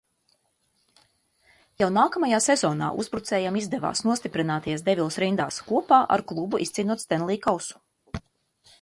"Jau 1.81 1.89
nākamajā 1.97 2.39
sezonā 2.47 2.89
uzbrucējam 3.03 3.61
izdevās 3.61 4.03
nostiprināties 4.09 4.87
"Devils" 4.91 5.21
rindās, 5.27 5.63
kopā 5.71 6.03
ar 6.19 6.29
klubu 6.33 6.65
izcīnot 6.69 7.09
Stenlija 7.09 7.47
kausu." 7.49 8.25